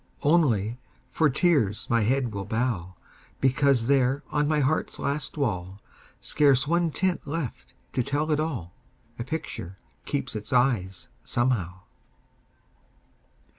[0.23, 0.79] Only,
[1.11, 2.95] for tears my head will bow,
[3.39, 5.79] Because there on my heart's last wall,
[6.19, 8.73] Scarce one tint left to tell it all,
[9.19, 11.81] A picture keeps its eyes, somehow.